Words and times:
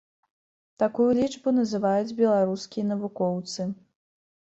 Такую 0.83 1.05
лічбу 1.19 1.53
называюць 1.59 2.15
беларускія 2.25 2.91
навукоўцы. 2.97 3.73